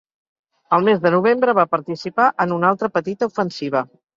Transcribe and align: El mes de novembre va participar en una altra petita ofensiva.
El 0.77 0.85
mes 0.87 1.03
de 1.03 1.11
novembre 1.17 1.55
va 1.59 1.67
participar 1.75 2.27
en 2.47 2.57
una 2.59 2.73
altra 2.73 2.93
petita 2.99 3.33
ofensiva. 3.33 3.89